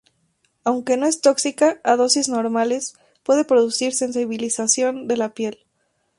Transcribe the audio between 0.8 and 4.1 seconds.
no es tóxica a dosis normales, puede producir